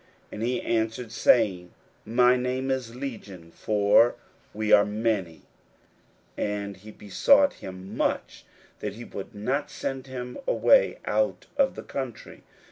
[0.31, 1.73] And he answered, saying,
[2.05, 4.15] My name is Legion: for
[4.51, 5.43] we are many.
[6.39, 8.43] 41:005:010 And he besought him much
[8.79, 12.41] that he would not send them away out of the country.